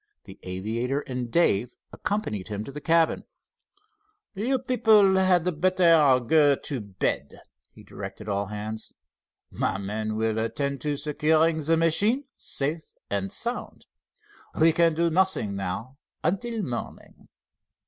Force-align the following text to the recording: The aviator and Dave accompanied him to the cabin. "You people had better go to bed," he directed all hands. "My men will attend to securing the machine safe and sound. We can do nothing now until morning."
The 0.23 0.39
aviator 0.41 1.01
and 1.01 1.29
Dave 1.31 1.77
accompanied 1.93 2.47
him 2.47 2.63
to 2.63 2.71
the 2.71 2.81
cabin. 2.81 3.23
"You 4.33 4.57
people 4.57 5.17
had 5.17 5.43
better 5.61 6.19
go 6.19 6.55
to 6.55 6.81
bed," 6.81 7.39
he 7.71 7.83
directed 7.83 8.27
all 8.27 8.47
hands. 8.47 8.95
"My 9.51 9.77
men 9.77 10.15
will 10.15 10.39
attend 10.39 10.81
to 10.81 10.97
securing 10.97 11.61
the 11.63 11.77
machine 11.77 12.23
safe 12.35 12.93
and 13.11 13.31
sound. 13.31 13.85
We 14.59 14.73
can 14.73 14.95
do 14.95 15.11
nothing 15.11 15.55
now 15.55 15.97
until 16.23 16.63
morning." 16.63 17.27